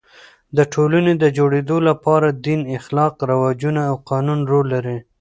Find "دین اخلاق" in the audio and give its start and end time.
2.45-3.13